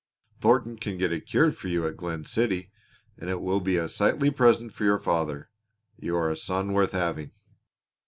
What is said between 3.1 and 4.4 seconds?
and it will be a sightly